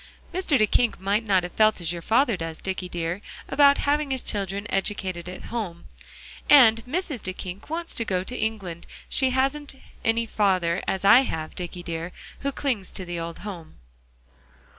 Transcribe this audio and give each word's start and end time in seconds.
"Mr. 0.33 0.57
Duyckink 0.57 0.99
might 0.99 1.23
not 1.23 1.43
have 1.43 1.51
felt 1.51 1.79
as 1.79 1.93
your 1.93 2.01
father 2.01 2.35
does, 2.35 2.57
Dicky 2.59 2.89
dear, 2.89 3.21
about 3.47 3.77
having 3.77 4.09
his 4.09 4.23
children 4.23 4.65
educated 4.71 5.29
at 5.29 5.53
home; 5.53 5.85
and 6.49 6.83
Mrs. 6.87 7.21
Duyckink 7.21 7.69
wants 7.69 7.93
to 7.93 8.03
go 8.03 8.23
to 8.23 8.35
England; 8.35 8.87
she 9.09 9.29
hasn't 9.29 9.75
any 10.03 10.25
father, 10.25 10.81
as 10.87 11.05
I 11.05 11.19
have, 11.19 11.53
Dicky 11.53 11.83
dear, 11.83 12.11
who 12.39 12.51
clings 12.51 12.89
to 12.93 13.05
the 13.05 13.19
old 13.19 13.39
home." 13.45 13.75